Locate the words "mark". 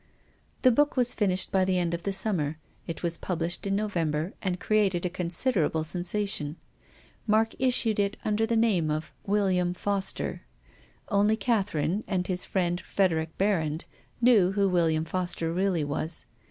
7.27-7.53